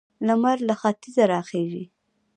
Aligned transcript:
لمر 0.27 0.57
له 0.67 0.75
ختیځه 0.81 1.23
راخيژي. 1.33 1.83